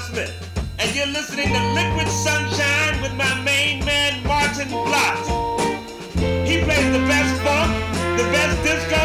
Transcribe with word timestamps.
Smith, 0.00 0.32
and 0.78 0.94
you're 0.94 1.06
listening 1.06 1.52
to 1.52 1.62
Liquid 1.74 2.08
Sunshine 2.08 3.02
with 3.02 3.12
my 3.14 3.40
main 3.42 3.84
man, 3.84 4.22
Maarten 4.22 4.68
Vlot. 4.68 5.18
He 6.46 6.62
plays 6.62 6.92
the 6.92 7.04
best 7.06 7.34
funk, 7.42 7.72
the 8.16 8.24
best 8.30 8.62
disco, 8.62 9.02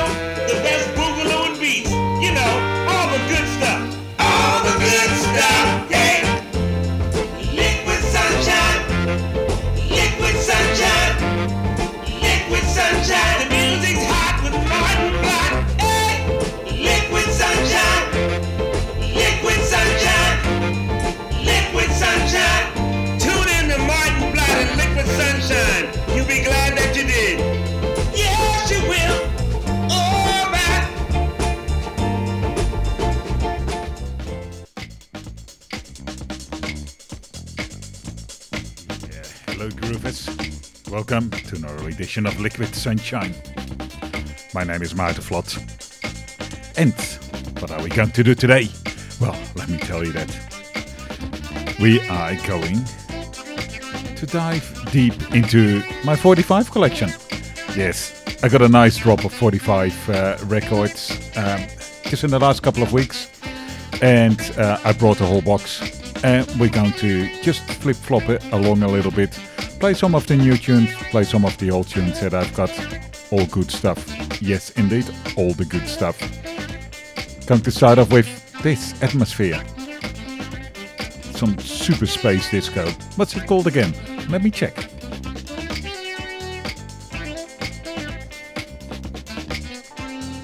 the 0.47 0.59
best 0.61 0.87
boogaloo 0.95 1.49
and 1.49 1.59
beats. 1.59 1.89
You 1.89 2.31
know, 2.37 2.53
all 2.87 3.07
the 3.09 3.21
good 3.27 3.47
stuff. 3.57 3.81
All 4.19 4.63
the 4.63 4.75
good 4.85 5.11
stuff, 5.27 5.89
yeah. 5.89 6.21
Liquid 7.51 8.01
Sunshine, 8.15 8.81
Liquid 9.89 10.35
Sunshine, 10.37 11.15
Liquid 12.21 12.63
Sunshine. 12.63 13.62
Welcome 40.93 41.31
to 41.31 41.55
another 41.55 41.89
edition 41.89 42.27
of 42.27 42.39
Liquid 42.39 42.75
Sunshine. 42.75 43.33
My 44.53 44.63
name 44.63 44.83
is 44.83 44.93
Maarten 44.93 45.23
Vlot. 45.23 45.57
And 46.77 46.93
what 47.59 47.71
are 47.71 47.81
we 47.81 47.89
going 47.89 48.11
to 48.11 48.23
do 48.23 48.35
today? 48.35 48.69
Well, 49.19 49.35
let 49.55 49.69
me 49.69 49.79
tell 49.79 50.05
you 50.05 50.11
that. 50.11 50.29
We 51.81 51.99
are 52.09 52.35
going 52.45 52.85
to 54.17 54.25
dive 54.27 54.91
deep 54.91 55.15
into 55.33 55.81
my 56.05 56.15
45 56.15 56.69
collection. 56.69 57.09
Yes, 57.75 58.23
I 58.43 58.47
got 58.47 58.61
a 58.61 58.69
nice 58.69 58.95
drop 58.97 59.25
of 59.25 59.33
45 59.33 60.09
uh, 60.09 60.37
records 60.43 61.19
um, 61.35 61.65
just 62.03 62.23
in 62.23 62.29
the 62.29 62.37
last 62.37 62.61
couple 62.61 62.83
of 62.83 62.93
weeks. 62.93 63.31
And 64.03 64.39
uh, 64.59 64.77
I 64.83 64.93
brought 64.93 65.21
a 65.21 65.25
whole 65.25 65.41
box. 65.41 65.81
And 66.23 66.47
we're 66.59 66.69
going 66.69 66.93
to 66.93 67.41
just 67.41 67.63
flip 67.63 67.95
flop 67.95 68.29
it 68.29 68.43
along 68.53 68.83
a 68.83 68.87
little 68.87 69.11
bit. 69.11 69.39
Play 69.83 69.93
some 69.93 70.15
of 70.15 70.25
the 70.27 70.37
new 70.37 70.55
tunes, 70.55 70.89
play 71.11 71.25
some 71.25 71.43
of 71.43 71.57
the 71.57 71.69
old 71.69 71.89
tunes 71.89 72.21
that 72.21 72.33
I've 72.33 72.55
got. 72.55 72.71
All 73.31 73.45
good 73.47 73.69
stuff. 73.69 74.01
Yes, 74.41 74.69
indeed, 74.77 75.05
all 75.35 75.53
the 75.53 75.65
good 75.65 75.89
stuff. 75.89 76.17
Going 77.47 77.59
to 77.59 77.69
start 77.69 77.99
off 77.99 78.09
with 78.09 78.25
this 78.61 78.93
Atmosfear. 79.01 79.61
Some 81.35 81.59
super 81.59 82.05
space 82.05 82.49
disco. 82.49 82.89
What's 83.17 83.35
it 83.35 83.45
called 83.45 83.67
again? 83.67 83.93
Let 84.29 84.41
me 84.41 84.51
check. 84.51 84.73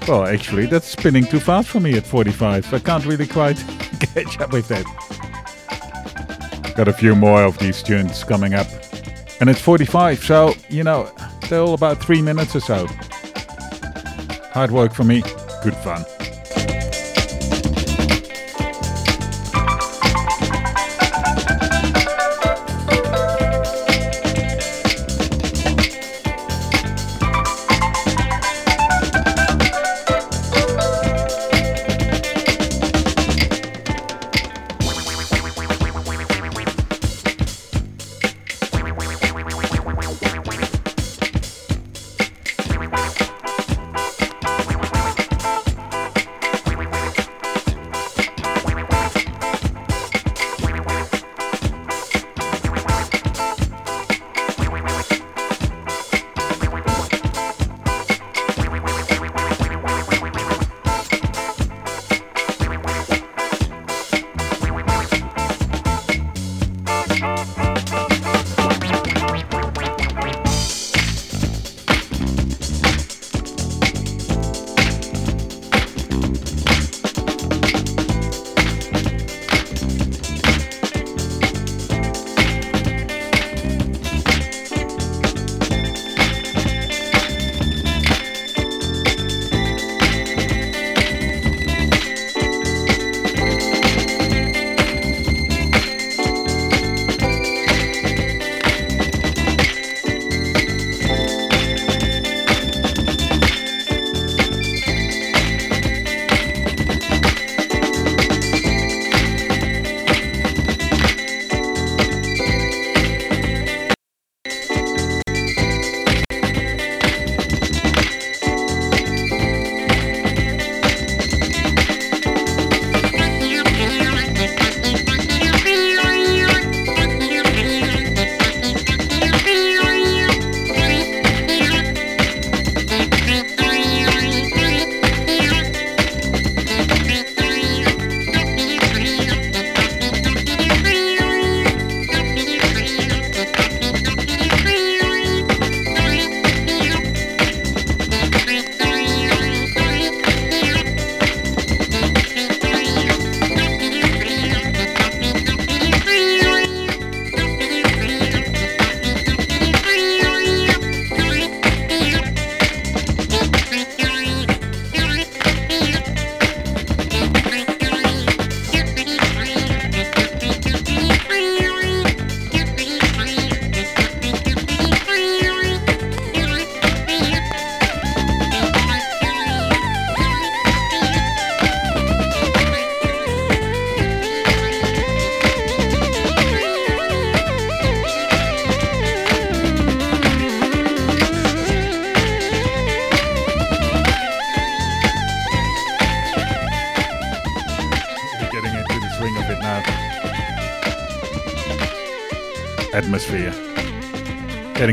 Well, 0.05 0.25
actually, 0.25 0.65
that's 0.65 0.87
spinning 0.87 1.23
too 1.23 1.39
fast 1.39 1.69
for 1.69 1.79
me 1.79 1.95
at 1.95 2.05
45. 2.05 2.73
I 2.73 2.79
can't 2.79 3.05
really 3.05 3.25
quite 3.25 3.55
catch 4.13 4.37
up 4.41 4.51
with 4.51 4.67
that. 4.67 4.83
Got 6.75 6.89
a 6.89 6.93
few 6.93 7.15
more 7.15 7.43
of 7.43 7.57
these 7.57 7.81
tunes 7.81 8.25
coming 8.25 8.53
up. 8.53 8.67
And 9.39 9.49
it's 9.49 9.61
45, 9.61 10.23
so, 10.23 10.53
you 10.69 10.83
know, 10.83 11.09
they're 11.49 11.61
all 11.61 11.73
about 11.73 12.03
three 12.03 12.21
minutes 12.21 12.55
or 12.55 12.59
so. 12.59 12.87
Hard 14.51 14.71
work 14.71 14.93
for 14.93 15.03
me, 15.03 15.21
good 15.63 15.75
fun. 15.75 16.03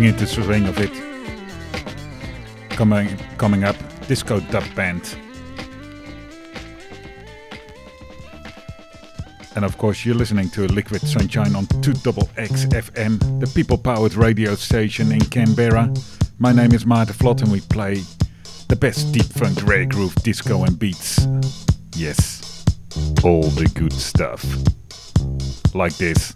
Getting 0.06 0.20
into 0.20 0.37
the 0.37 0.43
swing 0.44 0.67
of 0.67 0.79
it. 0.79 0.93
Coming, 2.70 3.08
coming 3.38 3.64
up, 3.64 3.75
Disco 4.06 4.38
Dub 4.38 4.62
Band. 4.76 5.17
And 9.56 9.64
of 9.64 9.76
course, 9.79 10.05
you're 10.05 10.14
listening 10.14 10.49
to 10.50 10.69
Liquid 10.69 11.03
Sunshine 11.03 11.56
on 11.56 11.67
2XX 11.82 12.69
FM, 12.69 13.41
the 13.41 13.49
people 13.49 13.76
powered 13.76 14.14
radio 14.14 14.55
station 14.55 15.11
in 15.11 15.23
Canberra. 15.23 15.93
My 16.38 16.52
name 16.52 16.73
is 16.73 16.85
Maarten 16.85 17.17
Vlot, 17.17 17.43
and 17.43 17.50
we 17.50 17.61
play 17.62 18.02
the 18.69 18.76
best 18.76 19.12
deep 19.12 19.26
funk, 19.26 19.61
rare 19.64 19.87
groove, 19.87 20.14
disco, 20.23 20.62
and 20.62 20.79
beats. 20.79 21.26
Yes, 21.97 22.64
all 23.25 23.50
the 23.50 23.69
good 23.75 23.93
stuff. 23.93 24.44
Like 25.75 25.97
this. 25.97 26.36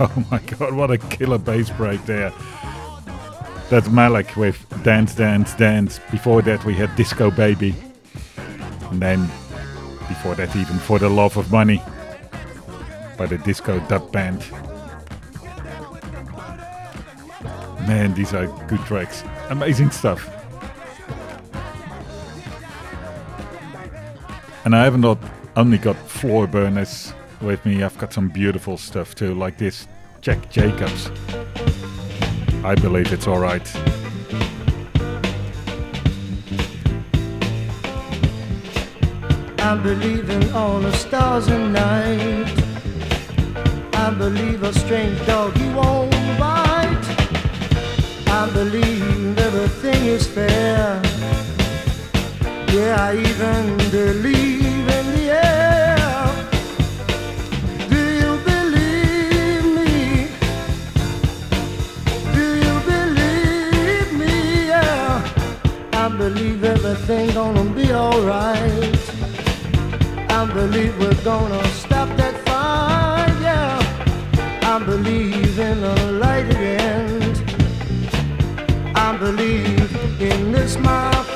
Oh 0.02 0.26
my 0.30 0.38
god, 0.38 0.72
what 0.72 0.90
a 0.90 0.96
killer 0.96 1.36
bass 1.36 1.68
break 1.68 2.02
there. 2.06 2.32
That's 3.68 3.90
Malik 3.90 4.34
with 4.34 4.56
Dance, 4.82 5.14
Dance, 5.14 5.52
Dance. 5.52 6.00
Before 6.10 6.40
that, 6.40 6.64
we 6.64 6.72
had 6.72 6.96
Disco 6.96 7.30
Baby. 7.30 7.74
And 8.90 9.02
then, 9.02 9.26
before 10.08 10.34
that, 10.36 10.56
even 10.56 10.78
For 10.78 10.98
the 10.98 11.10
Love 11.10 11.36
of 11.36 11.52
Money 11.52 11.82
by 13.18 13.26
the 13.26 13.36
Disco 13.36 13.78
Dub 13.88 14.10
Band. 14.10 14.42
Man, 17.86 18.14
these 18.14 18.32
are 18.32 18.46
good 18.68 18.80
tracks. 18.86 19.22
Amazing 19.50 19.90
stuff. 19.90 20.26
And 24.64 24.74
I 24.74 24.82
haven't 24.82 25.04
only 25.56 25.76
got 25.76 25.96
floor 26.08 26.46
burners 26.46 27.12
with 27.40 27.64
me. 27.64 27.82
I've 27.82 27.96
got 27.98 28.12
some 28.12 28.28
beautiful 28.28 28.76
stuff 28.76 29.14
too, 29.14 29.34
like 29.34 29.58
this 29.58 29.88
Jack 30.20 30.50
Jacobs. 30.50 31.10
I 32.62 32.74
believe 32.74 33.12
it's 33.12 33.26
alright. 33.26 33.68
I 39.58 39.76
believe 39.76 40.28
in 40.30 40.52
all 40.52 40.80
the 40.80 40.92
stars 40.92 41.48
at 41.48 41.70
night. 41.70 42.52
I 43.94 44.10
believe 44.10 44.62
a 44.62 44.72
strange 44.72 45.24
dog 45.26 45.56
he 45.56 45.68
won't 45.72 46.10
bite. 46.38 47.06
I 48.26 48.50
believe 48.52 49.38
everything 49.38 50.06
is 50.06 50.26
fair. 50.26 51.00
Yeah, 52.72 52.96
I 52.98 53.16
even 53.16 53.76
believe 53.90 54.59
believe 66.20 66.64
everything 66.64 67.30
gonna 67.32 67.64
be 67.70 67.94
alright. 67.94 69.02
I 70.28 70.40
believe 70.52 70.92
we're 71.00 71.24
gonna 71.24 71.64
stop 71.84 72.08
that 72.18 72.34
fight, 72.46 73.36
yeah. 73.40 73.78
I 74.72 74.76
believe 74.84 75.58
in 75.58 75.78
a 75.82 75.98
light 76.22 76.50
end. 76.54 77.36
I 78.94 79.16
believe 79.16 79.90
in 80.20 80.52
this, 80.52 80.76
my 80.76 81.29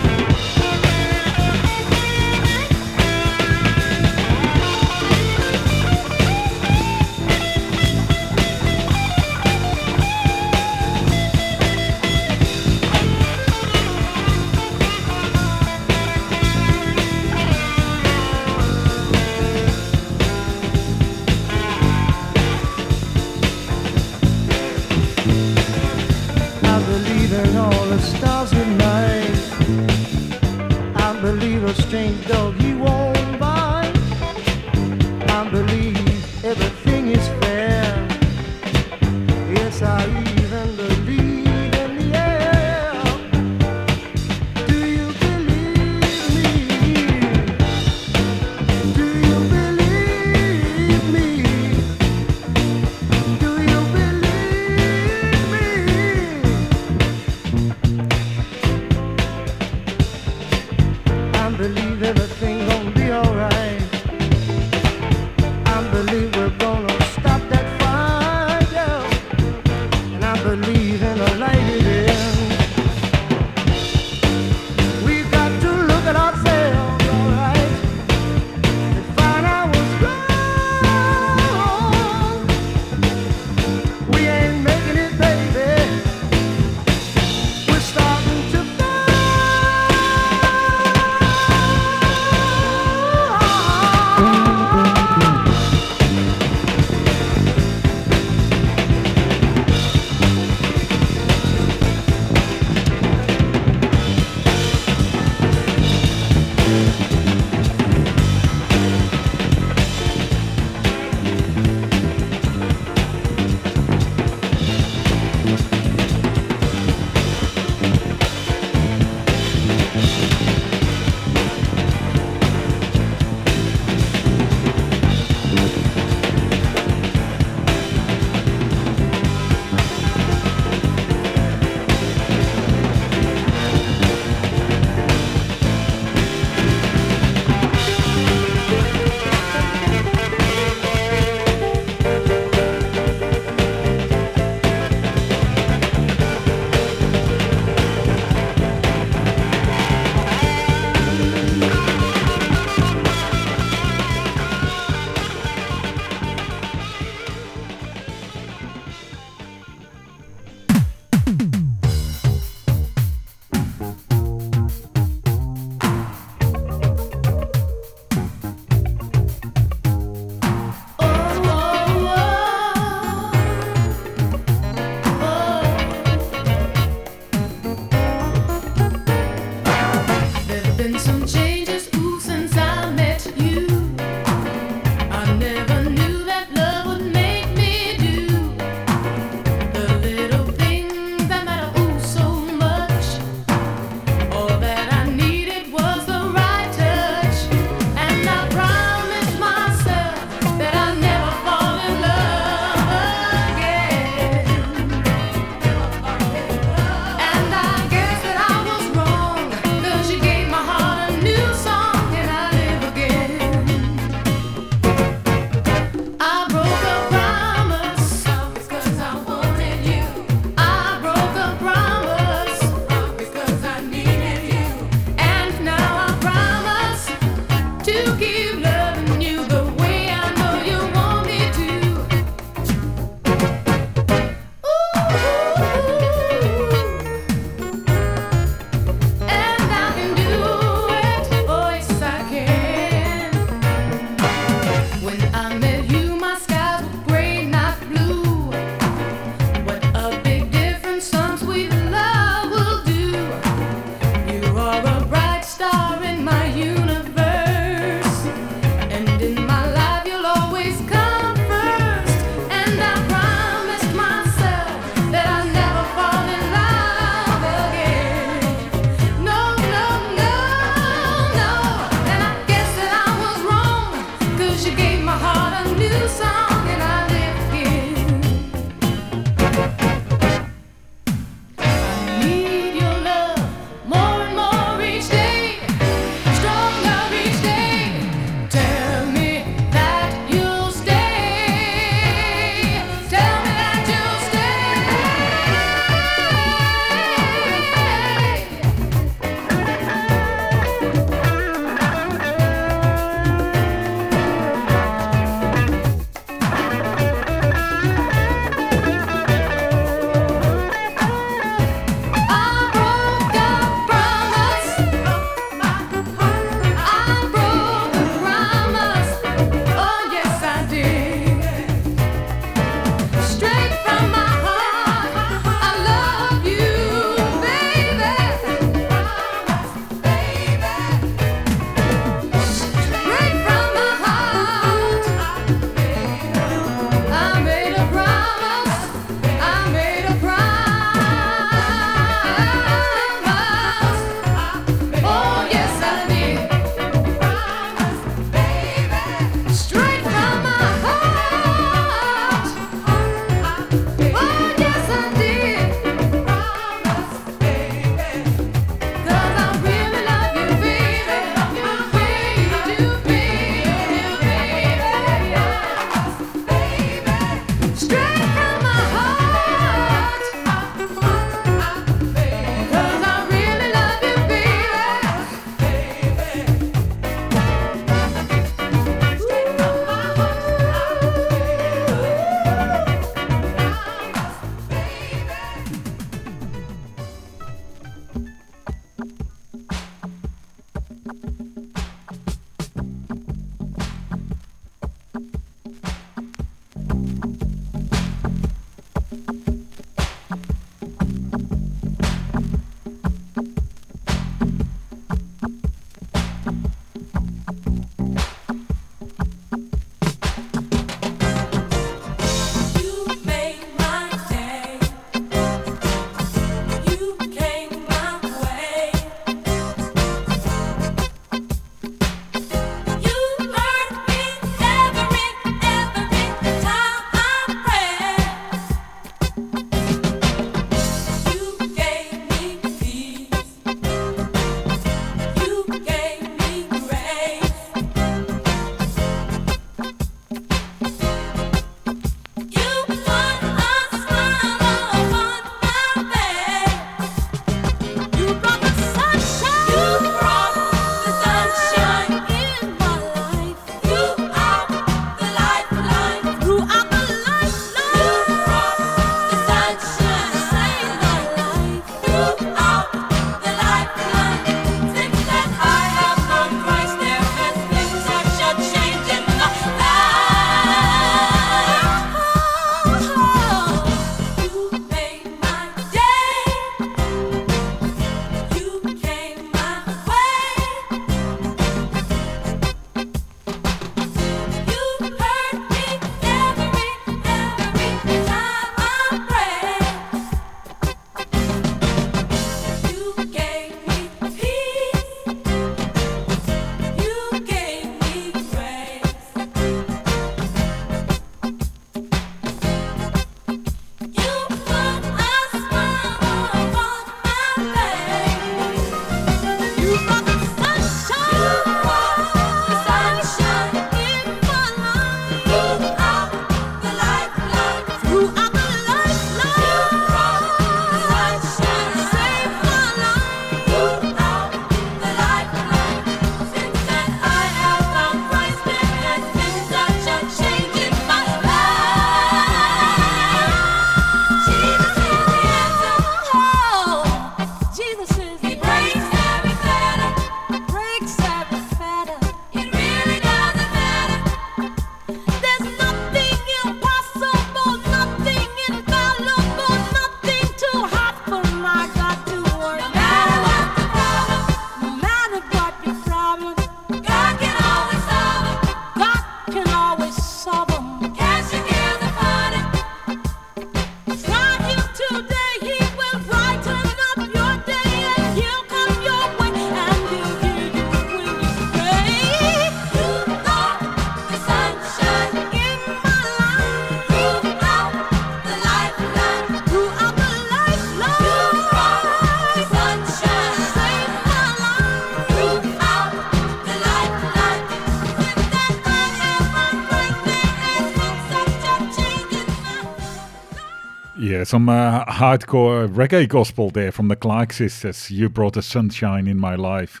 some 594.48 594.70
uh, 594.70 595.04
hardcore 595.04 595.86
reggae 595.86 596.26
gospel 596.26 596.70
there 596.70 596.90
from 596.90 597.08
the 597.08 597.16
Clark 597.16 597.52
sisters. 597.52 598.10
You 598.10 598.30
brought 598.30 598.54
the 598.54 598.62
sunshine 598.62 599.26
in 599.26 599.38
my 599.38 599.54
life. 599.54 600.00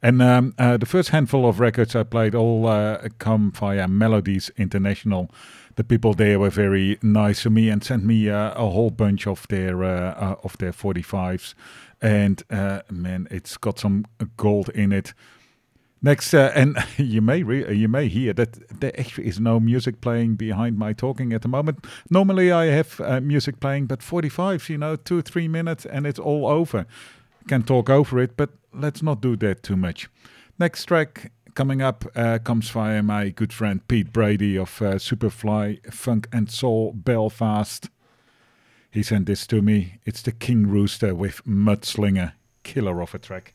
And 0.00 0.22
um, 0.22 0.54
uh, 0.56 0.76
the 0.76 0.86
first 0.86 1.08
handful 1.08 1.48
of 1.48 1.58
records 1.58 1.96
I 1.96 2.04
played 2.04 2.36
all 2.36 2.68
uh, 2.68 3.08
come 3.18 3.50
via 3.50 3.88
Melodies 3.88 4.52
International. 4.56 5.28
The 5.74 5.82
people 5.82 6.14
there 6.14 6.38
were 6.38 6.50
very 6.50 6.96
nice 7.02 7.42
to 7.42 7.50
me 7.50 7.70
and 7.70 7.82
sent 7.82 8.04
me 8.04 8.30
uh, 8.30 8.52
a 8.52 8.70
whole 8.70 8.90
bunch 8.90 9.26
of 9.26 9.48
their 9.48 9.82
uh, 9.82 10.14
uh, 10.14 10.36
of 10.44 10.56
their 10.58 10.72
45s. 10.72 11.54
And 12.00 12.40
uh, 12.50 12.82
man, 12.92 13.26
it's 13.32 13.56
got 13.56 13.80
some 13.80 14.06
gold 14.36 14.68
in 14.68 14.92
it. 14.92 15.12
Next, 16.00 16.32
uh, 16.32 16.52
and 16.54 16.76
you 16.96 17.20
may 17.20 17.42
re- 17.42 17.74
you 17.74 17.88
may 17.88 18.08
hear 18.08 18.32
that 18.34 18.80
there 18.80 18.98
actually 18.98 19.26
is 19.26 19.40
no 19.40 19.58
music 19.58 20.00
playing 20.00 20.36
behind 20.36 20.78
my 20.78 20.92
talking 20.92 21.32
at 21.32 21.42
the 21.42 21.48
moment. 21.48 21.86
Normally, 22.10 22.52
I 22.52 22.66
have 22.66 23.00
uh, 23.00 23.20
music 23.20 23.60
playing, 23.60 23.86
but 23.86 24.02
45, 24.02 24.68
you 24.68 24.78
know, 24.78 24.96
two 24.96 25.22
three 25.22 25.48
minutes, 25.48 25.84
and 25.86 26.06
it's 26.06 26.18
all 26.18 26.46
over. 26.46 26.86
Can 27.48 27.62
talk 27.62 27.88
over 27.88 28.18
it, 28.20 28.36
but 28.36 28.50
let's 28.72 29.02
not 29.02 29.20
do 29.20 29.34
that 29.36 29.62
too 29.62 29.76
much. 29.76 30.08
Next 30.58 30.84
track 30.84 31.32
coming 31.54 31.82
up 31.82 32.04
uh, 32.14 32.38
comes 32.38 32.70
via 32.70 33.02
my 33.02 33.30
good 33.30 33.52
friend 33.52 33.86
Pete 33.88 34.12
Brady 34.12 34.56
of 34.56 34.80
uh, 34.80 34.94
Superfly 34.98 35.92
Funk 35.92 36.28
and 36.32 36.50
Soul 36.50 36.92
Belfast. 36.92 37.88
He 38.90 39.02
sent 39.02 39.26
this 39.26 39.46
to 39.48 39.60
me. 39.60 39.98
It's 40.04 40.22
the 40.22 40.32
King 40.32 40.68
Rooster 40.68 41.14
with 41.14 41.44
Mudslinger, 41.44 42.32
killer 42.62 43.00
of 43.00 43.14
a 43.14 43.18
track. 43.18 43.54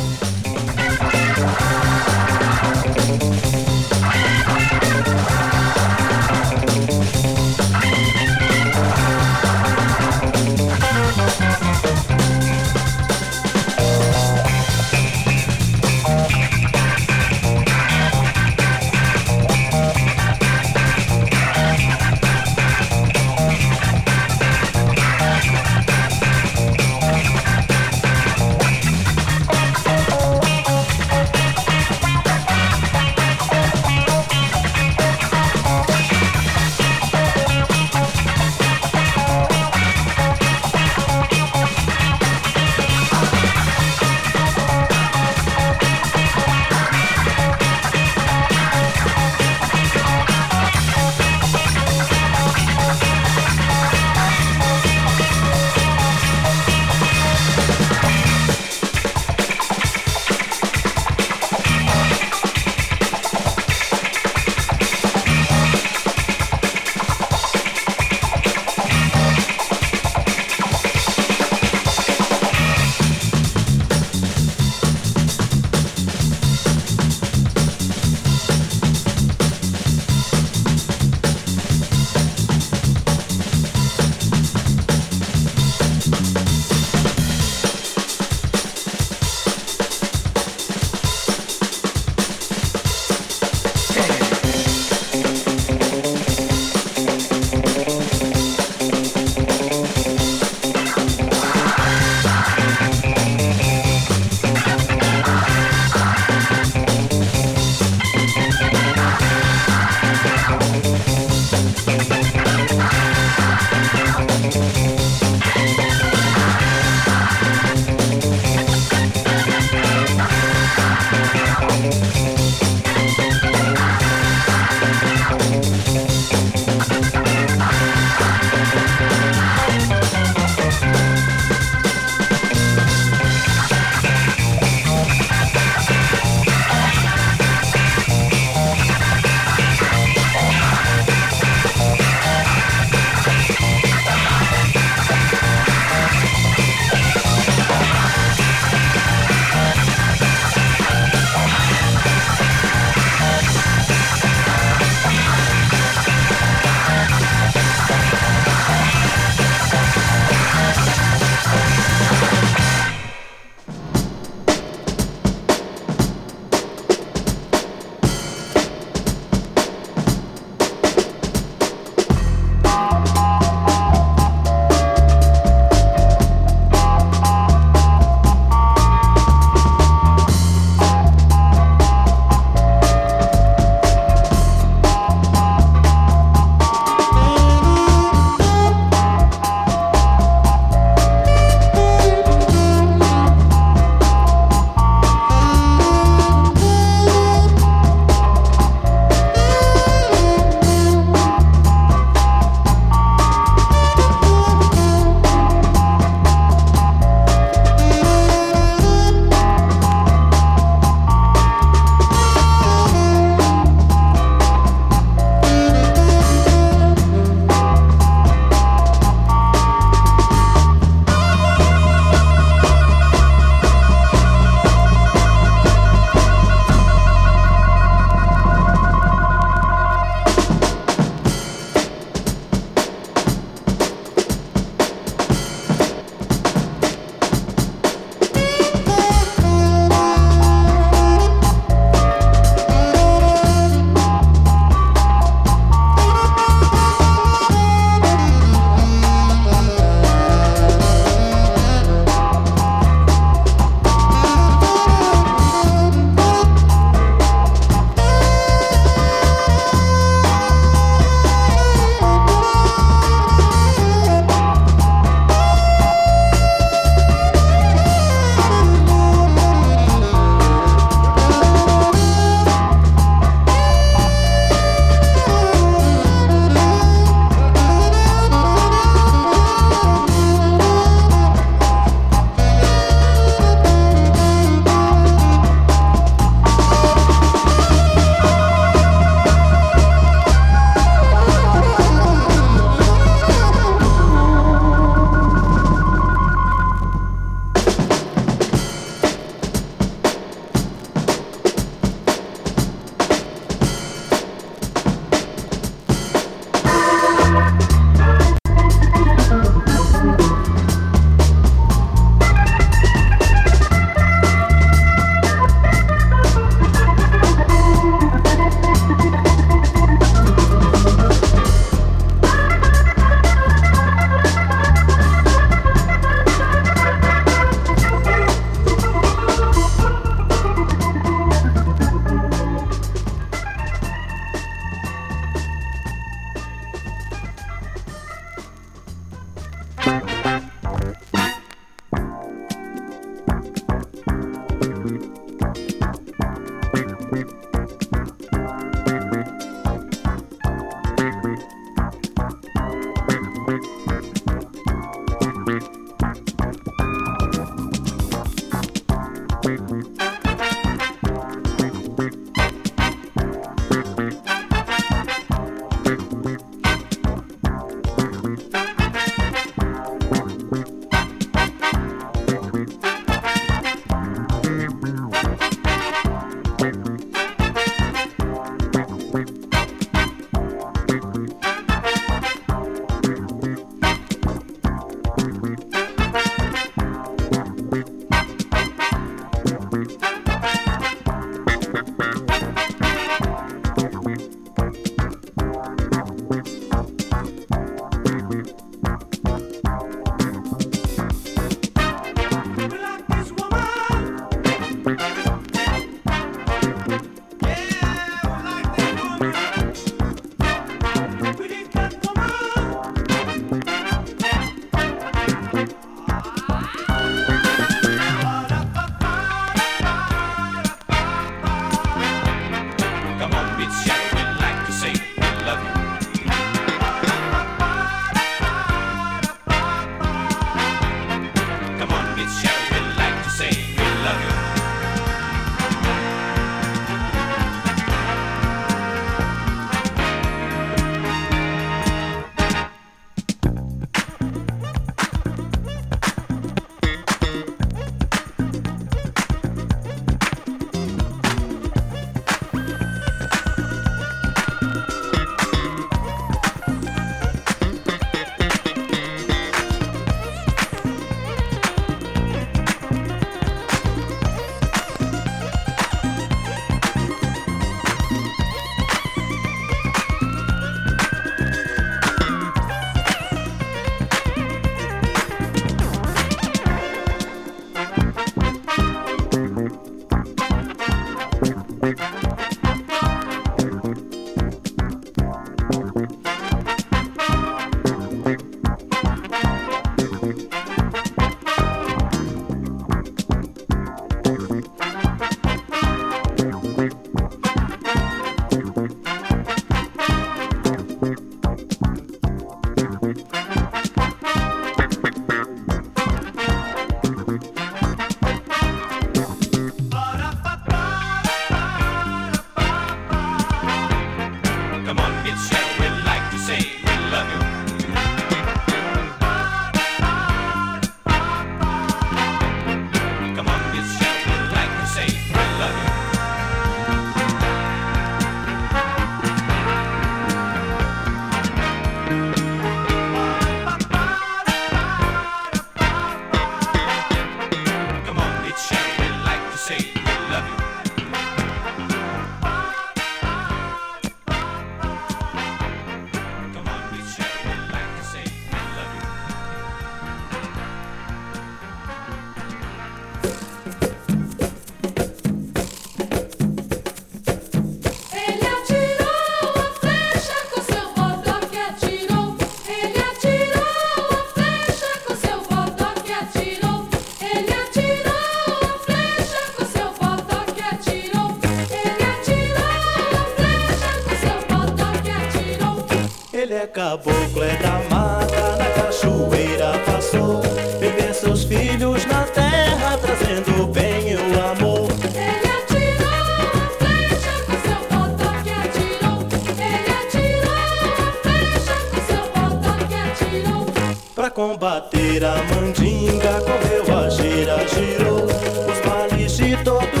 é 576.61 576.67
caboclo, 576.67 577.43
é 577.43 577.55
da 577.57 577.81
mata, 577.89 578.55
na 578.55 578.65
cachoeira 578.83 579.79
passou. 579.83 580.41
Viver 580.79 581.13
seus 581.13 581.43
filhos 581.43 582.05
na 582.05 582.23
terra, 582.25 582.97
trazendo 582.99 583.63
o 583.63 583.67
bem 583.67 584.11
e 584.11 584.15
o 584.15 584.39
amor. 584.51 584.87
Ele 585.15 585.47
atirou 585.57 586.21
a 586.53 586.69
flecha 586.77 587.33
com 587.47 587.57
seu 587.65 587.81
botão 587.89 588.43
que 588.43 588.51
atirou. 588.51 589.19
Ele 589.57 589.91
atirou 590.01 590.53
a 590.93 591.11
flecha 591.23 591.75
com 591.89 591.99
seu 592.05 592.25
botão 592.29 592.77
que 592.87 592.95
atirou. 592.95 593.65
Pra 594.13 594.29
combater 594.29 595.25
a 595.25 595.35
mandinga, 595.55 596.41
correu 596.41 596.99
a 596.99 597.09
gira, 597.09 597.57
girou. 597.69 598.25
Os 598.25 598.79
males 598.87 599.35
de 599.35 599.57
todo 599.63 600.00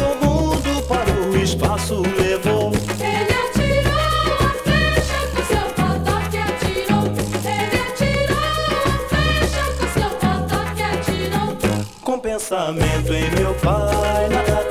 pensamento 12.31 13.13
em 13.13 13.29
meu 13.31 13.53
pai. 13.55 14.70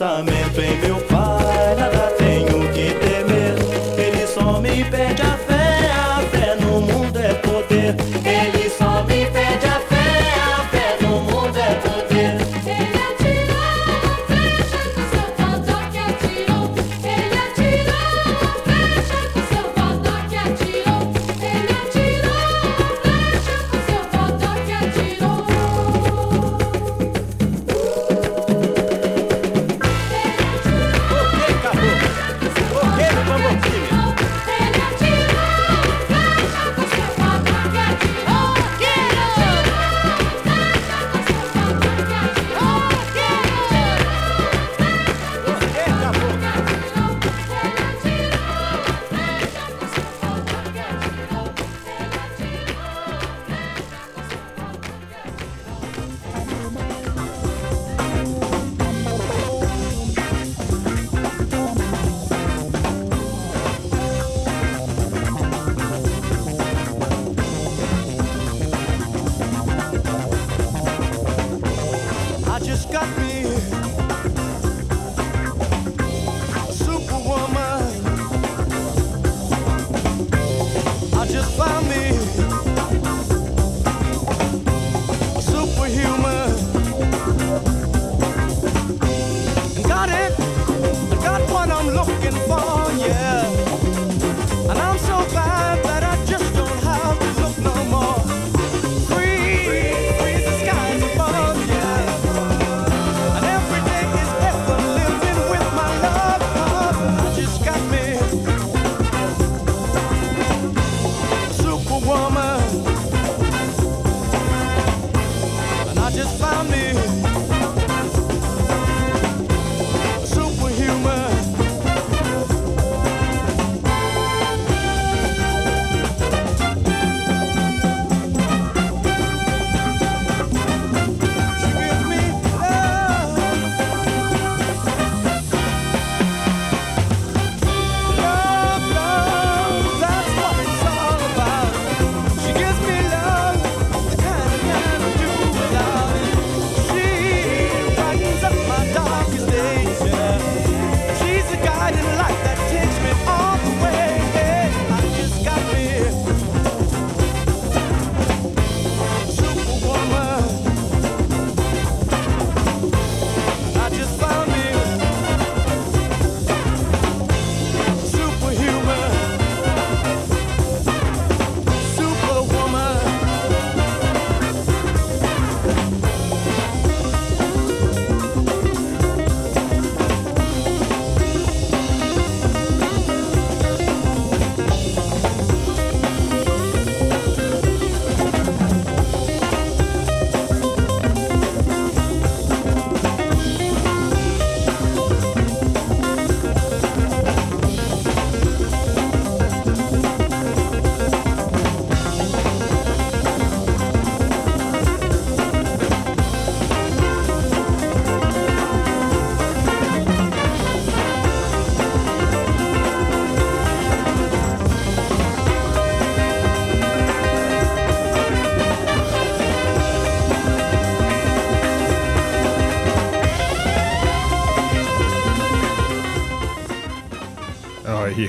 pensamento 0.00 0.62
em 0.62 0.80
meu 0.80 0.89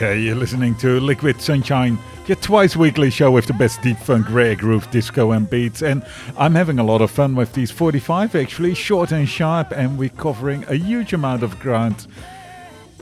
yeah, 0.02 0.14
you're 0.14 0.36
listening 0.36 0.74
to 0.74 1.00
Liquid 1.00 1.40
Sunshine, 1.40 1.96
your 2.26 2.36
twice 2.38 2.76
weekly 2.76 3.12
show 3.12 3.30
with 3.30 3.46
the 3.46 3.54
best 3.54 3.84
deep 3.84 3.98
funk, 3.98 4.26
rare 4.32 4.56
groove, 4.56 4.90
disco, 4.90 5.32
and 5.32 5.48
beats. 5.48 5.84
And 5.84 6.04
I'm 6.40 6.56
having 6.56 6.80
a 6.80 6.84
lot 6.84 7.02
of 7.02 7.12
fun 7.12 7.36
with 7.36 7.54
these 7.54 7.70
45 7.70 8.36
actually, 8.36 8.74
short 8.74 9.12
and 9.12 9.30
sharp, 9.30 9.72
and 9.72 10.00
we're 10.00 10.10
covering 10.10 10.66
a 10.70 10.74
huge 10.74 11.14
amount 11.14 11.44
of 11.44 11.60
ground. 11.60 12.08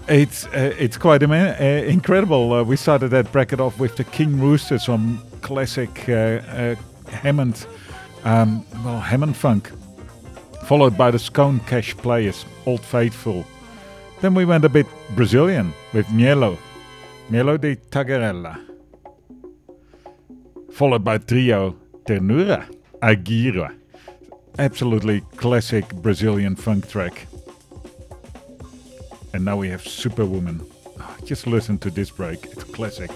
It's 0.09 0.45
uh, 0.47 0.75
it's 0.77 0.97
quite 0.97 1.23
uh, 1.23 1.27
incredible. 1.27 2.51
Uh, 2.51 2.63
we 2.63 2.75
started 2.75 3.09
that 3.11 3.31
bracket 3.31 3.61
off 3.61 3.79
with 3.79 3.95
the 3.95 4.03
King 4.03 4.37
Rooster, 4.37 4.77
some 4.77 5.23
classic 5.41 6.09
uh, 6.09 6.11
uh, 6.11 6.75
Hammond, 7.11 7.65
um, 8.25 8.65
well 8.83 8.99
Hammond 8.99 9.37
funk, 9.37 9.71
followed 10.65 10.97
by 10.97 11.11
the 11.11 11.19
Scone 11.19 11.61
Cash 11.61 11.95
Players, 11.95 12.45
Old 12.65 12.81
Faithful. 12.81 13.45
Then 14.19 14.33
we 14.33 14.43
went 14.43 14.65
a 14.65 14.69
bit 14.69 14.85
Brazilian 15.15 15.73
with 15.93 16.11
Miele, 16.11 16.57
Mielo 17.29 17.57
de 17.59 17.75
Tagarela. 17.75 18.57
Followed 20.71 21.03
by 21.03 21.17
trio 21.17 21.75
Ternura, 22.05 22.67
A 23.01 23.15
Gira. 23.15 23.75
Absolutely 24.57 25.21
classic 25.37 25.93
Brazilian 25.95 26.55
funk 26.55 26.87
track. 26.89 27.27
And 29.33 29.45
now 29.45 29.57
we 29.57 29.69
have 29.69 29.81
Superwoman. 29.85 30.61
Ah, 30.99 31.15
Just 31.23 31.45
listen 31.47 31.77
to 31.79 31.91
this 31.91 32.09
break, 32.09 32.45
it's 32.45 32.63
classic. 32.63 33.11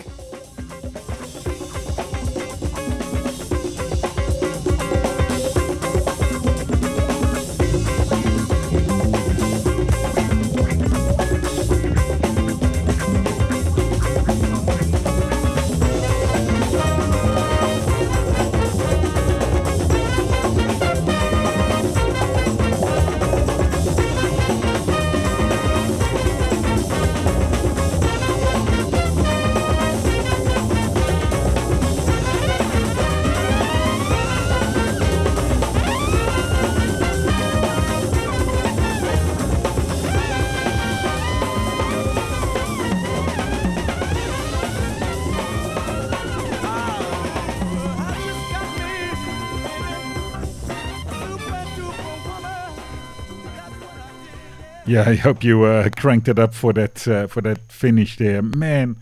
Yeah, 54.93 55.09
I 55.09 55.15
hope 55.15 55.43
you 55.43 55.63
uh, 55.63 55.89
cranked 55.97 56.27
it 56.27 56.37
up 56.37 56.53
for 56.53 56.71
that 56.73 57.07
uh, 57.07 57.25
for 57.25 57.41
that 57.41 57.71
finish 57.71 58.15
there, 58.17 58.43
man. 58.43 58.97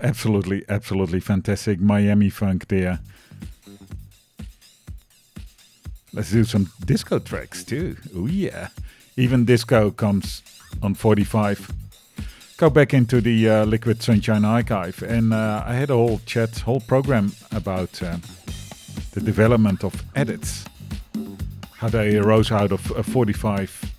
Absolutely, 0.00 0.64
absolutely 0.68 1.18
fantastic 1.18 1.80
Miami 1.80 2.30
funk 2.30 2.68
there. 2.68 3.00
Let's 6.12 6.30
do 6.30 6.44
some 6.44 6.70
disco 6.84 7.18
tracks 7.18 7.64
too. 7.64 7.96
Oh 8.14 8.28
yeah, 8.28 8.68
even 9.16 9.44
disco 9.44 9.90
comes 9.90 10.42
on 10.80 10.94
45. 10.94 11.72
Go 12.56 12.70
back 12.70 12.94
into 12.94 13.20
the 13.20 13.48
uh, 13.48 13.64
Liquid 13.64 14.00
Sunshine 14.00 14.44
archive, 14.44 15.02
and 15.02 15.34
uh, 15.34 15.64
I 15.66 15.74
had 15.74 15.90
a 15.90 15.94
whole 15.94 16.20
chat, 16.24 16.60
whole 16.60 16.82
program 16.82 17.32
about 17.50 18.00
uh, 18.00 18.18
the 19.10 19.20
development 19.20 19.82
of 19.82 20.04
edits, 20.14 20.64
how 21.78 21.88
they 21.88 22.16
arose 22.16 22.52
out 22.52 22.70
of 22.70 22.92
uh, 22.92 23.02
45 23.02 23.92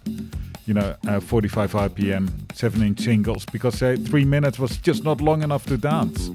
you 0.66 0.74
know, 0.74 0.96
uh, 1.08 1.20
45 1.20 1.74
RPM, 1.74 2.30
7 2.54 2.82
inch 2.82 3.02
singles, 3.02 3.46
because 3.52 3.82
uh, 3.82 3.98
three 4.06 4.26
minutes 4.26 4.60
was 4.60 4.78
just 4.78 5.04
not 5.04 5.22
long 5.22 5.44
enough 5.44 5.66
to 5.66 5.78
dance. 5.78 6.32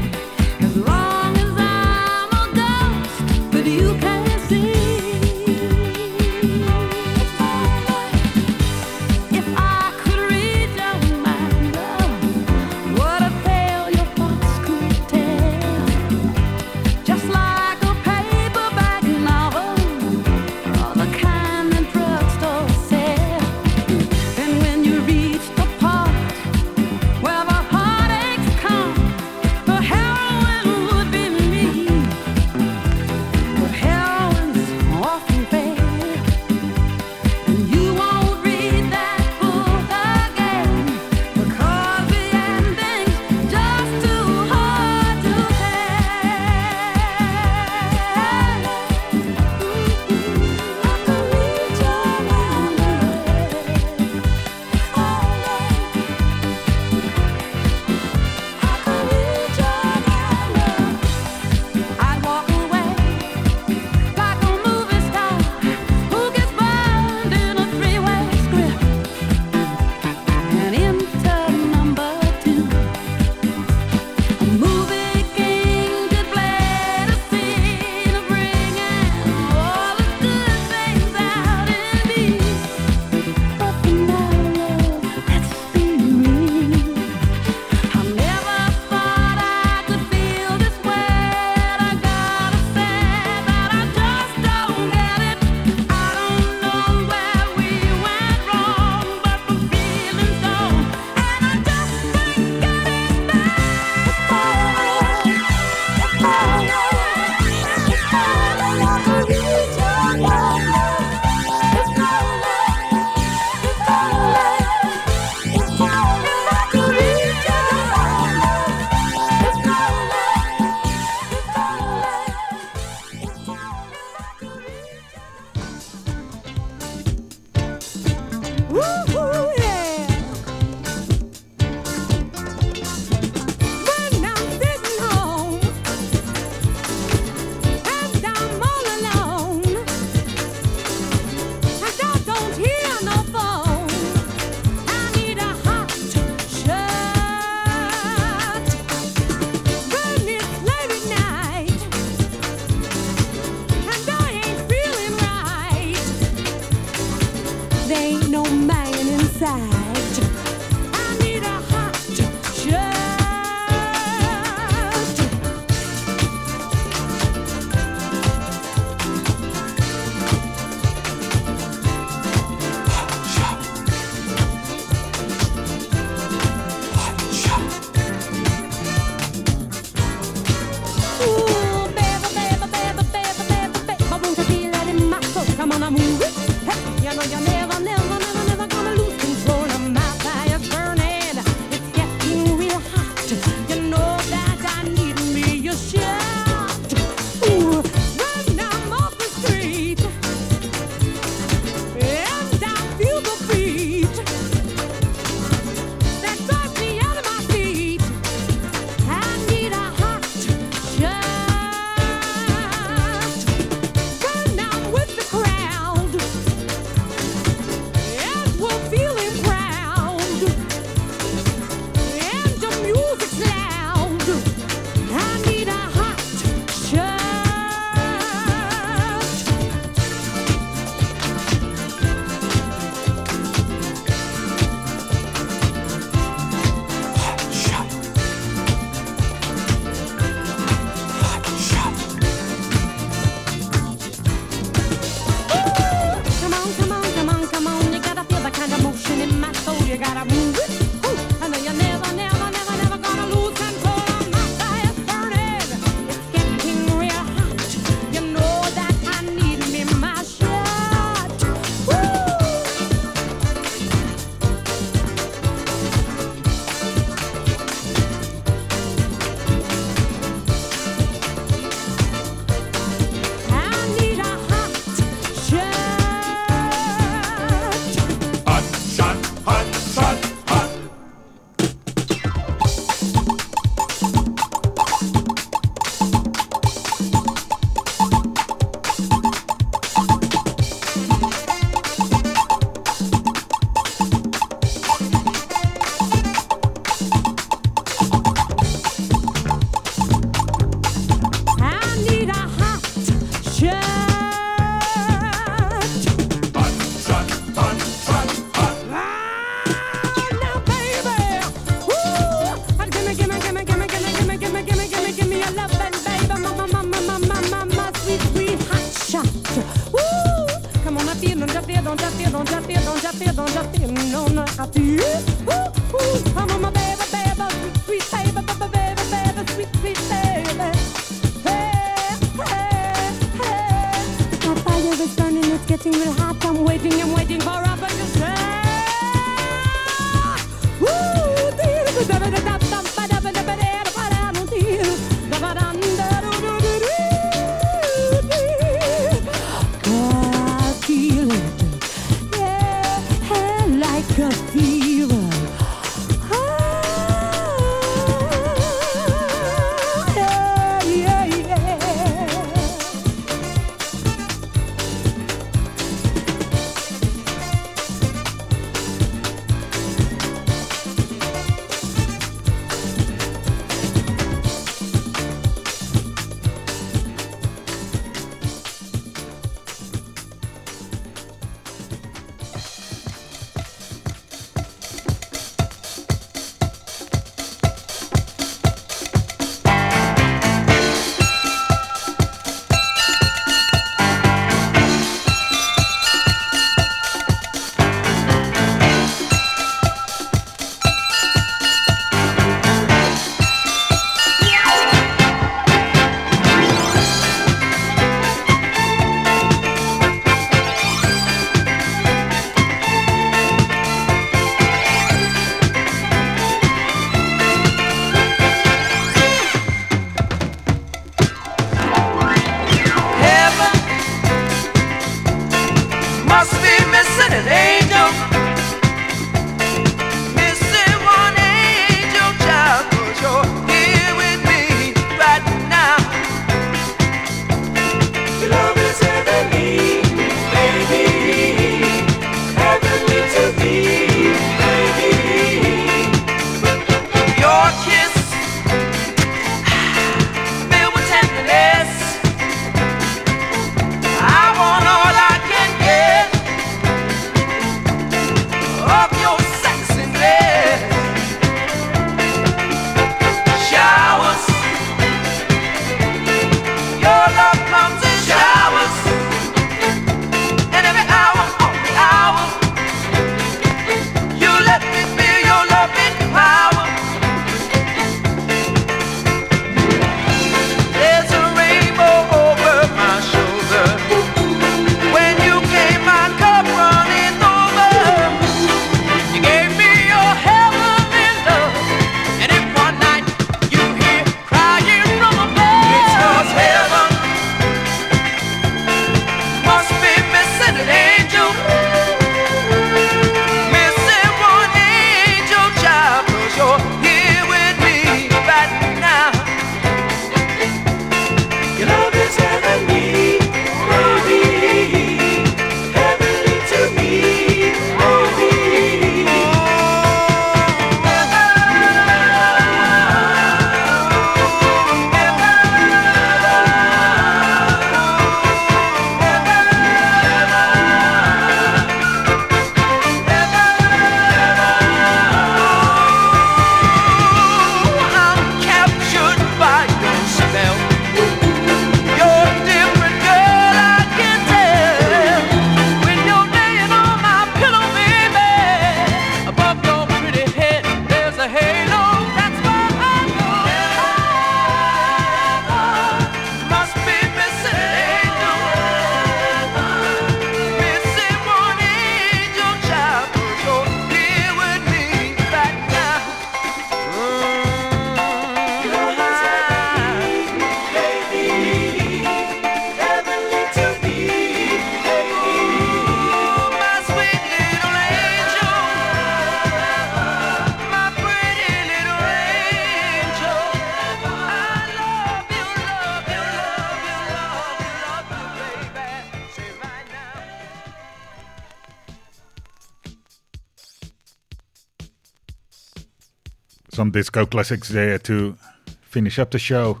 Disco 597.14 597.46
classics 597.46 597.90
there 597.90 598.18
to 598.18 598.56
finish 599.02 599.38
up 599.38 599.52
the 599.52 599.58
show. 599.58 600.00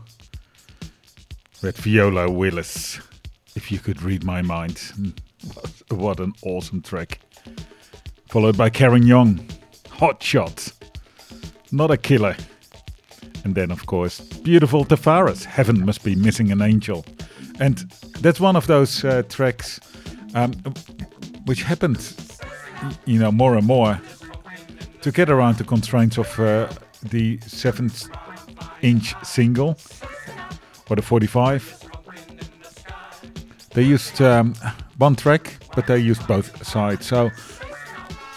With 1.62 1.78
Viola 1.78 2.28
Willis. 2.28 2.98
If 3.54 3.70
you 3.70 3.78
could 3.78 4.02
read 4.02 4.24
my 4.24 4.42
mind. 4.42 4.80
What, 5.90 6.18
an 6.18 6.32
awesome 6.42 6.80
track. 6.80 7.20
Followed 8.28 8.56
by 8.56 8.70
Karen 8.70 9.06
Young. 9.06 9.46
Hot 9.90 10.22
Shot. 10.22 10.72
Not 11.70 11.90
a 11.90 11.98
killer. 11.98 12.34
And 13.44 13.54
then, 13.54 13.70
of 13.70 13.84
course, 13.84 14.20
beautiful 14.20 14.84
Tavares. 14.84 15.44
Heaven 15.44 15.84
must 15.84 16.02
be 16.02 16.16
missing 16.16 16.50
an 16.50 16.62
angel. 16.62 17.04
And 17.60 17.76
that's 18.20 18.40
one 18.40 18.56
of 18.56 18.66
those 18.66 19.04
uh, 19.04 19.22
tracks 19.28 19.78
um, 20.34 20.52
which 21.44 21.62
happened, 21.62 22.00
you 23.04 23.18
know, 23.18 23.30
more 23.30 23.54
and 23.56 23.66
more 23.66 24.00
to 25.02 25.12
get 25.12 25.28
around 25.28 25.58
the 25.58 25.64
constraints 25.64 26.16
of 26.16 26.40
uh, 26.40 26.66
the 27.04 27.38
7 27.40 27.90
inch 28.82 29.14
single 29.24 29.78
or 30.90 30.96
the 30.96 31.02
45. 31.02 31.80
They 33.72 33.82
used 33.82 34.20
um, 34.22 34.54
one 34.98 35.16
track, 35.16 35.56
but 35.74 35.86
they 35.86 35.98
used 35.98 36.26
both 36.28 36.64
sides. 36.66 37.06
So 37.06 37.30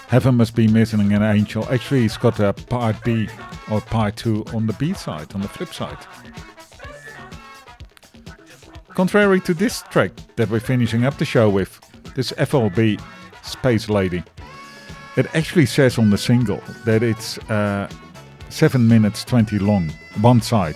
Heaven 0.08 0.36
Must 0.36 0.56
Be 0.56 0.68
Missing 0.68 1.12
an 1.14 1.22
Angel. 1.22 1.68
Actually, 1.70 2.06
it's 2.06 2.18
got 2.18 2.40
a 2.40 2.54
part 2.54 3.04
B 3.04 3.28
or 3.70 3.82
part 3.82 4.16
2 4.16 4.46
on 4.54 4.66
the 4.66 4.74
B 4.74 4.94
side, 4.94 5.34
on 5.36 5.42
the 5.42 5.48
flip 5.48 5.74
side. 5.74 5.98
Contrary 8.90 9.40
to 9.42 9.54
this 9.54 9.84
track 9.92 10.12
that 10.38 10.50
we're 10.50 10.60
finishing 10.60 11.06
up 11.06 11.18
the 11.18 11.26
show 11.26 11.50
with, 11.50 11.80
this 12.16 12.32
FLB 12.32 13.00
Space 13.44 13.90
Lady. 13.90 14.24
It 15.18 15.28
actually 15.36 15.66
says 15.66 15.98
on 16.00 16.10
the 16.10 16.18
single 16.18 16.62
that 16.86 17.04
it's 17.04 17.38
uh, 17.50 17.90
7 18.50 18.88
minutes 18.88 19.24
20 19.24 19.60
long. 19.60 19.90
One 20.22 20.42
side. 20.42 20.76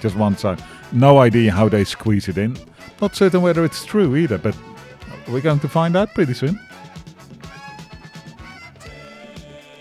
Just 0.00 0.16
one 0.16 0.36
side. 0.36 0.62
No 0.92 1.18
idea 1.18 1.52
how 1.52 1.68
they 1.68 1.84
squeeze 1.84 2.28
it 2.28 2.38
in. 2.38 2.56
Not 3.00 3.14
certain 3.14 3.42
whether 3.42 3.64
it's 3.64 3.84
true 3.84 4.16
either, 4.16 4.38
but 4.38 4.56
we're 5.28 5.40
going 5.40 5.60
to 5.60 5.68
find 5.68 5.96
out 5.96 6.14
pretty 6.14 6.34
soon. 6.34 6.58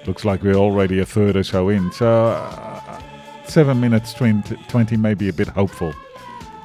Looks 0.05 0.23
like 0.23 0.41
we're 0.41 0.55
already 0.55 0.99
a 0.99 1.05
third 1.05 1.35
or 1.35 1.43
so 1.43 1.69
in, 1.69 1.91
so 1.91 2.27
uh, 2.27 3.01
7 3.45 3.79
minutes 3.79 4.13
20, 4.13 4.55
20 4.67 4.97
may 4.97 5.13
be 5.13 5.29
a 5.29 5.33
bit 5.33 5.47
hopeful. 5.47 5.93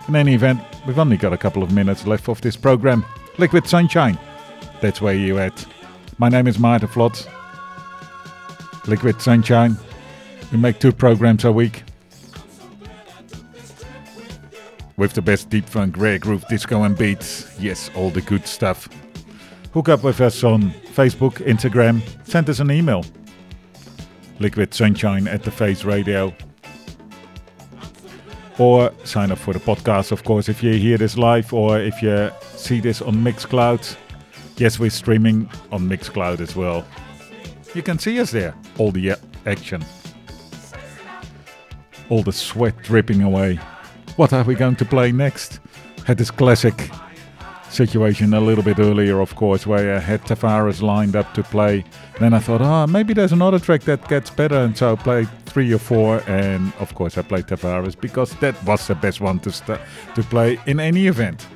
In 0.08 0.16
any 0.16 0.34
event, 0.34 0.60
we've 0.86 0.98
only 0.98 1.16
got 1.16 1.32
a 1.32 1.38
couple 1.38 1.62
of 1.62 1.72
minutes 1.72 2.06
left 2.06 2.28
of 2.28 2.40
this 2.40 2.56
program. 2.56 3.04
Liquid 3.38 3.66
Sunshine, 3.66 4.18
that's 4.80 5.00
where 5.00 5.14
you 5.14 5.38
at. 5.38 5.64
My 6.18 6.28
name 6.28 6.46
is 6.46 6.58
Maarten 6.58 6.88
Vlot. 6.88 7.28
Liquid 8.86 9.20
Sunshine. 9.20 9.76
We 10.52 10.58
make 10.58 10.78
two 10.78 10.92
programs 10.92 11.44
a 11.44 11.50
week. 11.50 11.82
With 14.98 15.14
the 15.14 15.22
best 15.22 15.48
deep 15.48 15.66
funk, 15.66 15.96
rare 15.96 16.18
groove, 16.18 16.46
disco 16.48 16.82
and 16.82 16.96
beats. 16.96 17.58
Yes, 17.58 17.90
all 17.96 18.10
the 18.10 18.20
good 18.20 18.46
stuff. 18.46 18.86
Hook 19.72 19.88
up 19.88 20.04
with 20.04 20.20
us 20.20 20.44
on 20.44 20.70
Facebook, 20.94 21.36
Instagram. 21.46 22.02
Send 22.28 22.50
us 22.50 22.60
an 22.60 22.70
email. 22.70 23.02
Liquid 24.38 24.74
Sunshine 24.74 25.26
at 25.26 25.42
the 25.42 25.50
Face 25.50 25.84
Radio. 25.84 26.34
Or 28.58 28.92
sign 29.04 29.32
up 29.32 29.38
for 29.38 29.54
the 29.54 29.60
podcast, 29.60 30.12
of 30.12 30.24
course, 30.24 30.50
if 30.50 30.62
you 30.62 30.74
hear 30.74 30.98
this 30.98 31.16
live 31.16 31.54
or 31.54 31.80
if 31.80 32.02
you 32.02 32.30
see 32.42 32.80
this 32.80 33.00
on 33.00 33.14
Mixcloud. 33.14 33.96
Yes, 34.58 34.78
we're 34.78 34.90
streaming 34.90 35.48
on 35.72 35.88
Mixcloud 35.88 36.40
as 36.40 36.54
well. 36.54 36.84
You 37.74 37.82
can 37.82 37.98
see 37.98 38.20
us 38.20 38.30
there, 38.30 38.54
all 38.76 38.92
the 38.92 39.16
action. 39.46 39.82
All 42.12 42.22
the 42.22 42.30
sweat 42.30 42.76
dripping 42.82 43.22
away. 43.22 43.58
What 44.16 44.34
are 44.34 44.44
we 44.44 44.54
going 44.54 44.76
to 44.76 44.84
play 44.84 45.12
next? 45.12 45.60
Had 46.06 46.18
this 46.18 46.30
classic 46.30 46.90
situation 47.70 48.34
a 48.34 48.40
little 48.40 48.62
bit 48.62 48.78
earlier, 48.78 49.20
of 49.20 49.34
course, 49.34 49.66
where 49.66 49.96
I 49.96 49.98
had 49.98 50.20
Tavares 50.20 50.82
lined 50.82 51.16
up 51.16 51.32
to 51.32 51.42
play. 51.42 51.84
Then 52.20 52.34
I 52.34 52.38
thought, 52.38 52.60
ah, 52.60 52.84
maybe 52.86 53.14
there's 53.14 53.32
another 53.32 53.58
track 53.58 53.84
that 53.84 54.06
gets 54.08 54.28
better, 54.28 54.56
and 54.56 54.76
so 54.76 54.92
I 54.92 54.96
played 54.96 55.28
three 55.46 55.72
or 55.72 55.78
four, 55.78 56.22
and 56.26 56.74
of 56.80 56.94
course 56.94 57.16
I 57.16 57.22
played 57.22 57.46
Tavares 57.46 57.98
because 57.98 58.34
that 58.40 58.62
was 58.64 58.86
the 58.86 58.94
best 58.94 59.22
one 59.22 59.38
to 59.40 59.50
st- 59.50 59.80
to 60.14 60.22
play 60.24 60.58
in 60.66 60.80
any 60.80 61.06
event. 61.06 61.46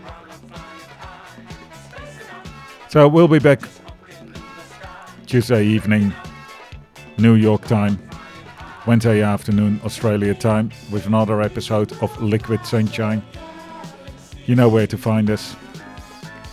So 2.88 3.08
we'll 3.08 3.28
be 3.28 3.40
back 3.40 3.60
Tuesday 5.26 5.66
evening, 5.66 6.14
New 7.18 7.34
York 7.34 7.66
time, 7.66 7.98
Wednesday 8.86 9.20
afternoon, 9.20 9.80
Australia 9.84 10.32
time, 10.32 10.70
with 10.92 11.06
another 11.06 11.42
episode 11.42 11.92
of 12.02 12.22
Liquid 12.22 12.64
Sunshine. 12.64 13.20
You 14.46 14.54
know 14.54 14.68
where 14.68 14.86
to 14.86 14.96
find 14.96 15.28
us. 15.28 15.56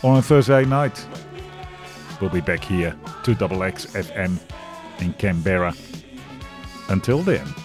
On 0.02 0.18
a 0.18 0.22
Thursday 0.22 0.66
night, 0.66 1.06
we'll 2.20 2.32
be 2.32 2.42
back 2.42 2.64
here, 2.64 2.96
2XX 3.22 4.04
FM 4.04 4.40
in 5.00 5.14
Canberra. 5.14 5.76
Until 6.90 7.22
then. 7.22 7.62